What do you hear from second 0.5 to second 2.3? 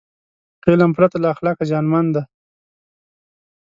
علم پرته له اخلاقه زیانمن دی.